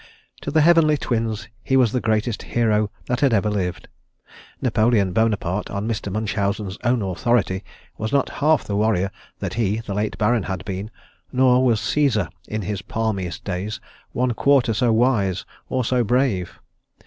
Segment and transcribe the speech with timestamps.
[0.41, 3.87] To the Heavenly Twins he was the greatest hero that had ever lived.
[4.59, 6.11] Napoleon Bonaparte, on Mr.
[6.11, 7.63] Munchausen's own authority,
[7.99, 10.89] was not half the warrior that he, the late Baron had been,
[11.31, 13.79] nor was Cæsar in his palmiest days,
[14.11, 16.57] one quarter so wise or so brave.